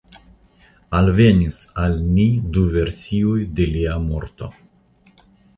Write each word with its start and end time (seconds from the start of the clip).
Alvenis 0.99 1.59
al 1.83 1.99
ni 2.15 2.25
du 2.57 2.65
versioj 2.79 3.37
de 3.61 3.71
lia 3.77 3.99
morto. 4.11 4.53